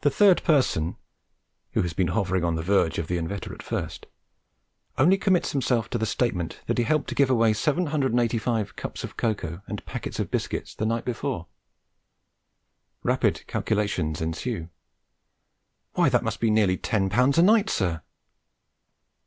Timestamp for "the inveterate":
3.08-3.62